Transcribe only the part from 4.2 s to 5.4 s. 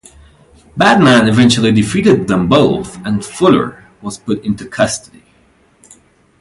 into custody.